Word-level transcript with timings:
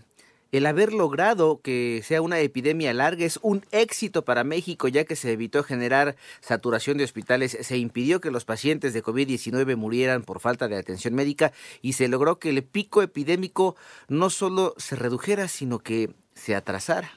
el 0.50 0.66
haber 0.66 0.92
logrado 0.92 1.60
que 1.60 2.00
sea 2.04 2.22
una 2.22 2.38
epidemia 2.40 2.94
larga 2.94 3.24
es 3.24 3.38
un 3.42 3.66
éxito 3.70 4.24
para 4.24 4.44
México, 4.44 4.88
ya 4.88 5.04
que 5.04 5.16
se 5.16 5.32
evitó 5.32 5.62
generar 5.62 6.16
saturación 6.40 6.96
de 6.96 7.04
hospitales, 7.04 7.58
se 7.60 7.76
impidió 7.76 8.20
que 8.20 8.30
los 8.30 8.44
pacientes 8.44 8.94
de 8.94 9.02
COVID-19 9.02 9.76
murieran 9.76 10.22
por 10.22 10.40
falta 10.40 10.68
de 10.68 10.76
atención 10.76 11.14
médica 11.14 11.52
y 11.82 11.94
se 11.94 12.08
logró 12.08 12.38
que 12.38 12.50
el 12.50 12.64
pico 12.64 13.02
epidémico 13.02 13.76
no 14.08 14.30
solo 14.30 14.74
se 14.78 14.96
redujera, 14.96 15.48
sino 15.48 15.80
que 15.80 16.14
se 16.34 16.54
atrasara. 16.54 17.10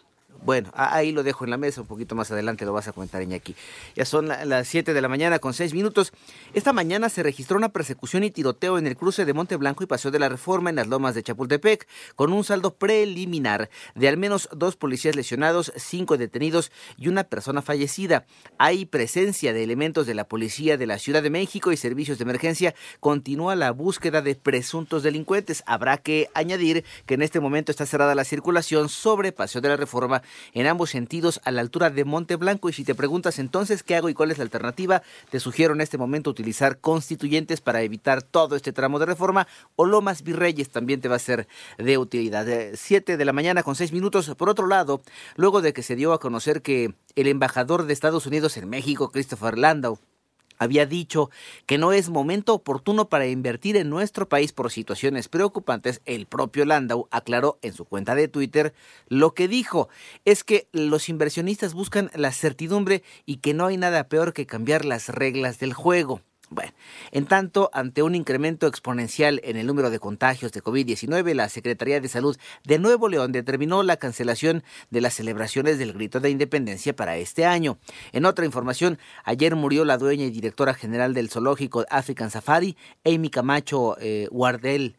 Bueno, 0.44 0.72
ahí 0.74 1.12
lo 1.12 1.22
dejo 1.22 1.44
en 1.44 1.52
la 1.52 1.58
mesa, 1.58 1.82
un 1.82 1.88
poquito 1.88 2.16
más 2.16 2.32
adelante 2.32 2.66
lo 2.66 2.74
vas 2.74 2.88
a 2.88 2.94
comentar, 2.94 3.22
Iñaki. 3.22 3.56
Ya 3.96 4.06
son 4.06 4.28
las 4.28 4.68
7 4.68 4.92
de 4.94 5.02
la 5.02 5.08
mañana 5.08 5.38
con 5.38 5.54
6 5.54 5.74
minutos. 5.76 6.12
Esta 6.56 6.74
mañana 6.74 7.10
se 7.10 7.22
registró 7.22 7.58
una 7.58 7.70
persecución 7.70 8.24
y 8.24 8.32
tiroteo 8.32 8.80
en 8.80 8.88
el 8.88 8.98
cruce 8.98 9.26
de 9.26 9.34
Monte 9.34 9.56
Blanco 9.56 9.84
y 9.84 9.88
Paseo 9.88 10.10
de 10.10 10.18
la 10.18 10.30
Reforma 10.30 10.72
en 10.72 10.78
las 10.78 10.88
lomas 10.88 11.14
de 11.14 11.22
Chapultepec, 11.22 11.88
con 12.16 12.34
un 12.34 12.44
saldo 12.44 12.74
preliminar 12.74 13.70
de 13.94 14.08
al 14.08 14.18
menos 14.18 14.50
dos 14.52 14.76
policías 14.78 15.16
lesionados, 15.16 15.72
cinco 15.76 16.18
detenidos 16.18 16.72
y 16.98 17.08
una 17.08 17.24
persona 17.24 17.62
fallecida. 17.62 18.26
Hay 18.58 18.86
presencia 18.86 19.54
de 19.54 19.64
elementos 19.64 20.08
de 20.08 20.16
la 20.16 20.28
policía 20.28 20.76
de 20.76 20.88
la 20.88 20.98
Ciudad 20.98 21.22
de 21.22 21.30
México 21.30 21.72
y 21.72 21.78
servicios 21.78 22.18
de 22.18 22.24
emergencia. 22.24 22.74
Continúa 23.00 23.56
la 23.56 23.70
búsqueda 23.70 24.24
de 24.24 24.34
presuntos 24.34 25.04
delincuentes. 25.04 25.64
Habrá 25.68 25.98
que 25.98 26.30
añadir 26.34 26.84
que 27.06 27.14
en 27.14 27.22
este 27.22 27.40
momento 27.40 27.72
está 27.72 27.86
cerrada 27.86 28.16
la 28.16 28.24
circulación 28.24 28.90
sobre 28.90 29.32
Paseo 29.32 29.62
de 29.62 29.70
la 29.70 29.78
Reforma 29.78 30.24
en 30.54 30.68
ambos 30.68 30.90
sentidos 30.90 31.42
a 31.44 31.52
la 31.52 31.62
altura 31.62 31.90
de 31.90 32.06
Monte 32.06 32.36
Blanco. 32.36 32.70
Y 32.70 32.74
si 32.74 32.84
te 32.84 32.96
preguntas 32.96 33.40
entonces 33.40 33.84
qué 33.84 33.96
hago 33.96 34.10
y 34.10 34.14
cuál 34.14 34.32
es 34.32 34.38
la 34.38 34.44
alternativa, 34.44 35.02
te 35.30 35.40
sugiero 35.40 35.74
en 35.74 35.82
este 35.82 35.98
momento 35.98 36.30
utilizar 36.30 36.80
constituyentes 36.80 37.62
para 37.62 37.82
evitar 37.82 38.22
todo 38.22 38.56
este 38.56 38.74
tramo 38.74 39.00
de 39.00 39.06
reforma 39.06 39.48
o 39.76 39.86
Lomas 39.86 40.24
Virreyes 40.24 40.70
también 40.70 41.02
te 41.02 41.08
va 41.08 41.16
a 41.16 41.20
ser 41.20 41.48
de 41.78 41.98
utilidad. 41.98 42.46
Siete 42.76 43.18
de 43.18 43.26
la 43.26 43.34
mañana 43.34 43.64
con 43.64 43.76
seis 43.76 43.92
minutos. 43.92 44.34
Por 44.36 44.50
otro 44.50 44.68
lado, 44.68 45.02
luego 45.36 45.62
de 45.62 45.74
que 45.74 45.84
se 45.84 45.96
dio 45.96 46.14
a 46.14 46.20
conocer 46.20 46.62
que 46.62 46.94
el 47.16 47.28
embajador 47.28 47.86
de 47.86 47.94
Estados 47.94 48.26
Unidos 48.26 48.58
en 48.58 48.70
México, 48.70 49.12
Christopher 49.12 49.58
Landau, 49.58 50.00
había 50.62 50.86
dicho 50.86 51.32
que 51.66 51.80
no 51.80 51.92
es 51.92 52.10
momento 52.10 52.54
oportuno 52.54 53.10
para 53.10 53.26
invertir 53.26 53.78
en 53.78 53.90
nuestro 53.90 54.30
país 54.30 54.54
por 54.54 54.72
situaciones 54.72 55.28
preocupantes, 55.28 56.02
el 56.06 56.28
propio 56.28 56.66
Landau 56.66 57.08
aclaró 57.10 57.58
en 57.64 57.74
su 57.74 57.84
cuenta 57.86 58.14
de 58.14 58.28
Twitter 58.28 58.76
lo 59.08 59.34
que 59.34 59.48
dijo 59.48 59.90
es 60.24 60.44
que 60.44 60.68
los 60.72 61.10
inversionistas 61.10 61.74
buscan 61.74 62.12
la 62.14 62.32
certidumbre 62.32 63.02
y 63.26 63.38
que 63.38 63.56
no 63.56 63.66
hay 63.66 63.78
nada 63.78 64.08
peor 64.08 64.34
que 64.34 64.46
cambiar 64.46 64.86
las 64.86 65.10
reglas 65.10 65.58
del 65.58 65.74
juego. 65.74 66.22
Bueno, 66.54 66.74
en 67.12 67.28
tanto, 67.28 67.70
ante 67.72 68.04
un 68.04 68.14
incremento 68.14 68.68
exponencial 68.68 69.40
en 69.46 69.56
el 69.56 69.66
número 69.66 69.90
de 69.90 70.00
contagios 70.00 70.52
de 70.52 70.62
COVID-19, 70.62 71.34
la 71.34 71.48
Secretaría 71.48 72.02
de 72.02 72.10
Salud 72.10 72.38
de 72.66 72.78
Nuevo 72.78 73.08
León 73.08 73.32
determinó 73.32 73.84
la 73.84 73.96
cancelación 73.96 74.62
de 74.90 75.00
las 75.00 75.14
celebraciones 75.14 75.80
del 75.80 75.94
Grito 75.94 76.20
de 76.20 76.30
Independencia 76.30 76.94
para 76.94 77.16
este 77.16 77.46
año. 77.46 77.78
En 78.12 78.26
otra 78.26 78.44
información, 78.44 79.00
ayer 79.24 79.56
murió 79.56 79.86
la 79.86 79.98
dueña 79.98 80.26
y 80.26 80.30
directora 80.30 80.74
general 80.74 81.14
del 81.14 81.30
zoológico 81.30 81.86
African 81.90 82.30
Safari, 82.30 82.76
Amy 83.06 83.30
Camacho 83.30 83.96
eh, 84.02 84.28
Guardel. 84.30 84.98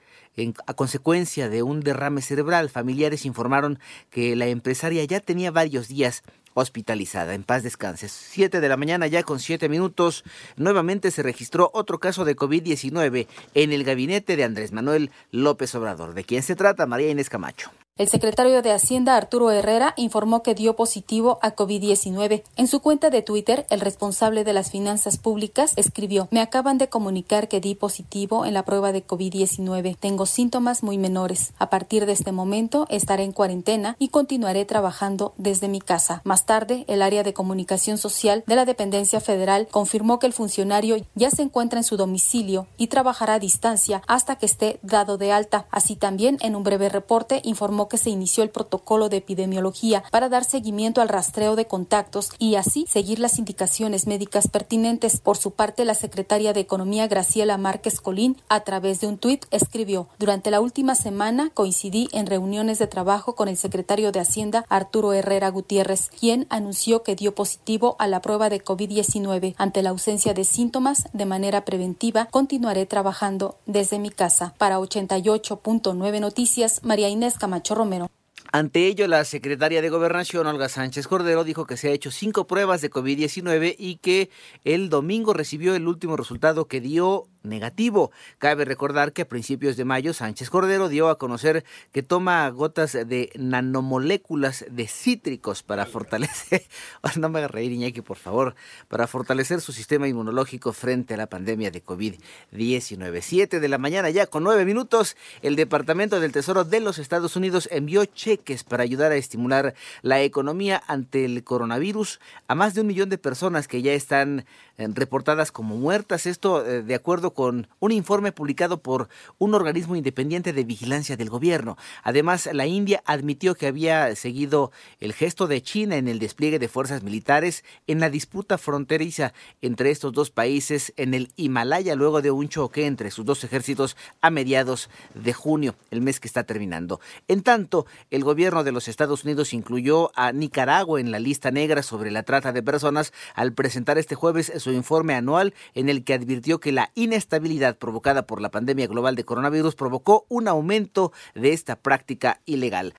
a 0.67 0.73
consecuencia 0.73 1.51
de 1.51 1.63
un 1.63 1.81
derrame 1.81 2.23
cerebral, 2.23 2.71
familiares 2.71 3.27
informaron 3.27 3.79
que 4.09 4.37
la 4.37 4.47
empresaria 4.47 5.05
ya 5.05 5.21
tenía 5.21 5.51
varios 5.51 5.89
días 5.89 6.23
hospitalizada. 6.55 7.35
En 7.35 7.45
paz 7.45 7.63
descanse. 7.63 8.09
Siete 8.09 8.61
de 8.61 8.69
la 8.69 8.77
mañana 8.77 9.07
ya 9.07 9.23
con 9.23 9.41
siete 9.41 9.69
minutos. 9.69 10.25
Nuevamente 10.57 11.11
se 11.11 11.23
registró 11.23 11.71
otro 11.75 11.99
caso 11.99 12.25
de 12.25 12.37
COVID-19 12.37 13.27
en 13.55 13.73
el 13.73 13.85
gabinete 13.85 14.37
de 14.37 14.45
Andrés 14.45 14.73
Manuel 14.73 15.11
López 15.31 15.75
Obrador. 15.75 16.15
¿De 16.15 16.25
quién 16.25 16.43
se 16.43 16.57
trata? 16.57 16.87
María 16.87 17.11
Inés 17.11 17.31
Camacho. 17.31 17.71
El 17.99 18.09
secretario 18.09 18.63
de 18.63 18.73
Hacienda 18.73 19.19
Arturo 19.19 19.51
Herrera 19.51 19.93
informó 19.99 20.43
que 20.43 20.55
dio 20.55 20.77
positivo 20.77 21.39
a 21.43 21.55
COVID-19. 21.55 22.43
En 22.57 22.67
su 22.67 22.81
cuenta 22.81 23.11
de 23.11 23.21
Twitter, 23.21 23.67
el 23.69 23.81
responsable 23.81 24.45
de 24.45 24.55
las 24.55 24.71
finanzas 24.71 25.19
públicas 25.19 25.75
escribió, 25.77 26.27
me 26.31 26.41
acaban 26.41 26.79
de 26.79 26.89
comunicar 26.89 27.49
que 27.49 27.61
di 27.61 27.75
positivo 27.75 28.47
en 28.47 28.55
la 28.55 28.65
prueba 28.65 28.93
de 28.93 29.07
COVID-19. 29.07 29.99
Tengo 30.01 30.25
síntomas 30.25 30.83
muy 30.83 30.97
menores. 30.97 31.53
A 31.59 31.69
partir 31.69 32.07
de 32.07 32.13
este 32.13 32.33
momento 32.33 32.87
estaré 32.89 33.25
en 33.25 33.33
cuarentena 33.33 33.95
y 33.99 34.09
continuaré 34.09 34.65
trabajando 34.65 35.35
desde 35.37 35.69
mi 35.69 35.83
casa. 35.83 36.23
Más 36.25 36.47
tarde, 36.47 36.87
el 36.89 37.03
área 37.03 37.23
de 37.23 37.35
comunicación 37.35 37.99
social 37.99 38.43
de 38.47 38.57
la 38.57 38.65
dependencia 38.65 39.21
federal 39.21 39.69
confirmó 39.71 40.19
que 40.19 40.27
el 40.27 40.33
funcionario 40.33 40.97
ya 41.15 41.31
se 41.31 41.43
encuentra 41.43 41.81
en 41.81 41.85
su 41.85 41.99
domicilio 41.99 42.67
y 42.79 42.87
trabajará 42.87 43.35
a 43.35 43.39
distancia 43.39 44.01
hasta 44.07 44.37
que 44.37 44.47
esté 44.47 44.81
dado 44.83 45.19
de 45.19 45.31
alta. 45.31 45.67
Así 45.71 45.95
también, 45.95 46.39
en 46.41 46.57
un 46.57 46.63
breve 46.63 46.89
reporte, 46.89 47.43
informó 47.45 47.83
que 47.93 47.99
se 47.99 48.09
inició 48.09 48.43
el 48.43 48.49
protocolo 48.49 49.11
de 49.11 49.19
epidemiología 49.19 50.03
para 50.11 50.31
dar 50.31 50.45
seguimiento 50.45 51.03
al 51.03 51.11
rastreo 51.11 51.57
de 51.57 51.67
contactos 51.67 52.31
y 52.39 52.55
así 52.55 52.87
seguir 52.89 53.19
las 53.19 53.39
indicaciones 53.39 54.07
médicas 54.07 54.49
pertinentes. 54.49 55.21
Por 55.21 55.37
su 55.37 55.51
parte, 55.51 55.85
la 55.85 55.95
secretaria 55.95 56.55
de 56.55 56.61
Economía 56.61 57.07
Graciela 57.07 57.59
Márquez 57.59 58.01
Colín, 58.01 58.39
a 58.49 58.61
través 58.61 59.01
de 59.01 59.09
un 59.09 59.19
tuit, 59.19 59.45
escribió: 59.51 60.09
Durante 60.19 60.51
la 60.51 60.63
última 60.63 60.95
semana 60.95 61.51
coincidí 61.53 62.09
en 62.13 62.27
reuniones 62.27 62.79
de 62.79 62.87
trabajo 62.87 63.35
con 63.35 63.49
el 63.49 63.59
secretario 63.59 64.11
de 64.11 64.21
Hacienda 64.21 64.65
Arturo 64.71 65.13
Herrera 65.13 65.51
Gutiérrez, 65.51 66.09
quien 66.19 66.47
anunció 66.49 67.03
que 67.03 67.15
dio 67.15 67.35
positivo 67.35 67.97
a 67.99 68.07
la 68.07 68.23
prueba 68.23 68.49
de 68.49 68.65
COVID-19. 68.65 69.55
Ante 69.59 69.83
la 69.83 69.91
ausencia 69.91 70.33
de 70.33 70.45
síntomas, 70.45 71.05
de 71.13 71.27
manera 71.27 71.67
preventiva, 71.67 72.29
continuaré 72.31 72.87
trabajando 72.87 73.57
desde 73.67 73.99
mi 73.99 74.09
casa. 74.09 74.55
Para 74.57 74.79
88.9 74.79 76.21
Noticias, 76.21 76.81
María 76.83 77.11
Inés 77.11 77.37
Camacho 77.37 77.72
Romero. 77.75 78.11
Ante 78.51 78.87
ello, 78.87 79.09
la 79.09 79.25
secretaria 79.25 79.81
de 79.81 79.89
Gobernación, 79.89 80.47
Olga 80.47 80.69
Sánchez 80.69 81.07
Cordero, 81.07 81.43
dijo 81.43 81.65
que 81.65 81.79
se 81.79 81.89
ha 81.89 81.93
hecho 81.93 82.11
cinco 82.11 82.47
pruebas 82.47 82.83
de 82.83 82.91
COVID-19 82.91 83.77
y 83.79 83.97
que 83.97 84.29
el 84.65 84.91
domingo 84.91 85.33
recibió 85.33 85.75
el 85.75 85.89
último 85.89 86.17
resultado 86.17 86.67
que 86.67 86.81
dio 86.83 87.29
negativo. 87.43 88.11
Cabe 88.39 88.65
recordar 88.65 89.13
que 89.13 89.23
a 89.23 89.29
principios 89.29 89.77
de 89.77 89.85
mayo 89.85 90.15
Sánchez 90.15 90.51
Cordero 90.51 90.89
dio 90.89 91.09
a 91.09 91.19
conocer 91.19 91.65
que 91.93 92.03
toma 92.03 92.49
gotas 92.51 92.93
de 92.93 93.31
nanomoléculas 93.37 94.65
de 94.71 94.87
cítricos 94.87 95.63
para 95.63 95.87
fortalecer, 95.87 96.63
no 97.19 97.29
me 97.29 97.39
haga 97.39 97.49
reír 97.49 97.73
Iñaki 97.73 98.01
por 98.01 98.17
favor, 98.17 98.55
para 98.89 99.07
fortalecer 99.07 99.61
su 99.61 99.73
sistema 99.73 100.09
inmunológico 100.09 100.73
frente 100.73 101.15
a 101.15 101.17
la 101.17 101.27
pandemia 101.27 101.71
de 101.71 101.85
COVID-19. 101.85 103.21
Siete 103.23 103.61
de 103.61 103.69
la 103.69 103.79
mañana 103.79 104.11
ya 104.11 104.27
con 104.27 104.45
nueve 104.45 104.65
minutos, 104.65 105.17
el 105.43 105.57
Departamento 105.57 106.21
del 106.21 106.33
Tesoro 106.33 106.65
de 106.65 106.81
los 106.81 106.99
Estados 106.99 107.37
Unidos 107.37 107.69
envió 107.71 108.05
cheques 108.05 108.65
para 108.65 108.83
ayudar 108.83 109.13
a 109.13 109.17
estimular 109.17 109.75
la 110.03 110.23
economía 110.23 110.83
ante 110.87 111.25
el 111.25 111.45
coronavirus 111.45 112.21
a 112.49 112.55
más 112.55 112.75
de 112.75 112.83
un 112.83 112.87
millón 112.87 113.09
de 113.09 113.19
personas 113.19 113.69
que 113.69 113.83
ya 113.83 113.93
están 113.93 114.45
eh, 114.79 114.89
reportadas 114.89 115.53
como 115.53 115.77
muertas. 115.77 116.27
Esto 116.27 116.67
eh, 116.67 116.83
de 116.83 116.95
acuerdo 116.95 117.32
con 117.33 117.69
un 117.81 117.93
informe 117.93 118.33
publicado 118.33 118.83
por 118.83 119.09
un 119.39 119.55
organismo 119.55 119.97
independiente 119.97 120.53
de 120.53 120.65
vigilancia 120.65 121.17
del 121.17 121.31
gobierno. 121.31 121.77
Además, 122.03 122.49
la 122.53 122.67
India 122.67 123.03
admitió 123.07 123.55
que 123.55 123.67
había 123.67 124.15
seguido 124.17 124.73
el 125.01 125.13
gesto 125.13 125.47
de 125.47 125.63
China 125.63 125.97
en 125.97 126.09
el 126.09 126.19
despliegue 126.19 126.59
de 126.59 126.69
fuerzas 126.69 127.03
militares 127.03 127.65
en 127.87 128.01
la 128.01 128.11
disputa 128.11 128.59
fronteriza 128.59 129.33
entre 129.61 129.91
estos 129.91 130.13
dos 130.13 130.31
países 130.31 130.93
en 130.97 131.15
el 131.15 131.33
Himalaya 131.37 131.95
luego 131.95 132.23
de 132.23 132.31
un 132.31 132.49
choque 132.49 132.87
entre 132.87 133.11
sus 133.11 133.25
dos 133.25 133.45
ejércitos 133.45 133.97
a 134.21 134.31
mediados 134.31 134.89
de 135.15 135.33
junio, 135.33 135.75
el 135.91 136.01
mes 136.01 136.21
que 136.21 136.29
está 136.29 136.45
terminando. 136.45 137.01
En 137.29 137.43
tanto, 137.43 137.87
el 138.11 138.25
gobierno 138.25 138.65
de 138.65 138.73
los 138.73 138.89
Estados 138.89 139.25
Unidos 139.25 139.53
incluyó 139.53 140.11
a 140.15 140.33
Nicaragua 140.33 141.01
en 141.01 141.11
la 141.11 141.19
lista 141.19 141.51
negra 141.51 141.83
sobre 141.83 142.11
la 142.11 142.23
trata 142.23 142.53
de 142.53 142.63
personas 142.63 143.13
al 143.35 143.53
presentar 143.53 143.99
este 143.99 144.15
jueves 144.15 144.53
su 144.59 144.73
informe 144.73 145.15
anual 145.15 145.55
en 145.75 145.89
el 145.89 146.05
que 146.05 146.15
advirtió 146.15 146.61
que 146.61 146.73
la 146.73 146.91
inestabilidad 147.23 147.79
provocada 147.79 148.27
por 148.27 148.41
la 148.41 148.51
pandemia 148.51 148.89
global 148.89 149.15
de 149.15 149.25
coronavirus 149.25 149.77
provocó 149.77 150.27
un 150.29 150.49
aumento 150.49 151.13
de 151.37 151.53
esta 151.53 151.77
práctica 151.77 152.41
ilegal. 152.47 152.95